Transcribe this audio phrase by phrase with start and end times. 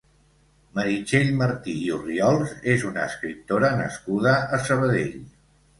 [0.77, 5.19] Meritxell Martí i Orriols és una escriptora nascuda a Sabadell.